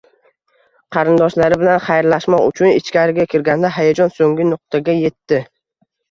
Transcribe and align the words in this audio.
qarindoshlari 0.95 1.57
bilan 1.63 1.75
xayrlashmoq 1.87 2.47
uchun 2.51 2.71
ichkari 2.77 3.25
kirganida 3.33 3.71
hayajon 3.75 4.09
so'nggi 4.15 4.47
nuqtaga 4.55 4.97
yetdi. 5.01 5.39